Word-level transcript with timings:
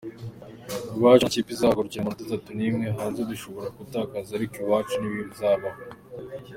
Iwacu 0.97 1.21
nta 1.23 1.33
kipe 1.33 1.49
izahakura 1.53 1.97
amanota 1.99 2.21
atatu 2.25 2.47
n’imwe, 2.57 2.87
hanze 2.97 3.21
dushobora 3.31 3.67
gutakaza 3.77 4.31
ariko 4.33 4.55
iwacu 4.63 4.93
ntibizabaho. 4.97 5.79